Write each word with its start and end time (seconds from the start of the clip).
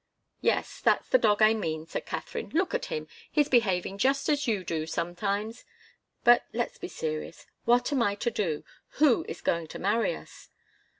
"Yes 0.41 0.81
that's 0.83 1.09
the 1.09 1.19
dog 1.19 1.43
I 1.43 1.53
mean," 1.53 1.85
said 1.85 2.07
Katharine. 2.07 2.49
"Look 2.55 2.73
at 2.73 2.85
him 2.85 3.07
he's 3.31 3.47
behaving 3.49 3.99
just 3.99 4.29
as 4.29 4.47
you 4.47 4.63
do, 4.63 4.87
sometimes. 4.87 5.63
But 6.23 6.43
let's 6.53 6.79
be 6.79 6.87
serious. 6.87 7.45
What 7.65 7.93
am 7.93 8.01
I 8.01 8.15
to 8.15 8.31
do? 8.31 8.63
Who 8.97 9.25
is 9.29 9.41
going 9.41 9.67
to 9.67 9.77
marry 9.77 10.15
us?" 10.15 10.49